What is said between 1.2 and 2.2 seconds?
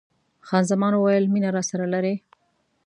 مینه راسره لرې؟